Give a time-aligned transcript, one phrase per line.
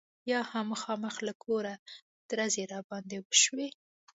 [0.31, 1.73] یا هم مخامخ له کوره
[2.29, 3.67] ډزې را باندې وشي.